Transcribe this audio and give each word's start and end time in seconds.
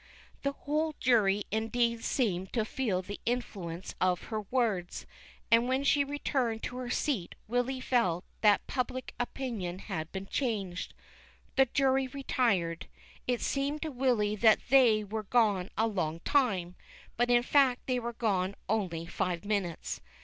The 0.41 0.53
whole 0.53 0.95
Jury 0.99 1.43
indeed 1.51 2.03
seemed 2.03 2.51
to 2.53 2.65
feel 2.65 3.03
the 3.03 3.19
influence 3.23 3.93
of 4.01 4.19
her 4.29 4.41
words, 4.49 5.05
and 5.51 5.67
when 5.67 5.83
she 5.83 6.03
returned 6.03 6.63
to 6.63 6.77
her 6.77 6.89
seat 6.89 7.35
Willy 7.47 7.79
felt 7.79 8.25
that 8.41 8.65
public 8.65 9.13
opinion 9.19 9.77
had 9.77 10.11
been 10.11 10.25
changed. 10.25 10.95
The 11.55 11.67
Jury 11.67 12.07
retired. 12.07 12.87
It 13.27 13.41
seemed 13.41 13.83
to 13.83 13.91
Willy 13.91 14.35
that 14.37 14.69
they 14.69 15.03
were 15.03 15.21
gone 15.21 15.69
a 15.77 15.85
long 15.85 16.21
time, 16.21 16.73
but 17.15 17.29
in 17.29 17.43
fact 17.43 17.85
they 17.85 17.99
were 17.99 18.13
gone 18.13 18.55
only 18.67 19.05
five 19.05 19.45
minutes. 19.45 20.01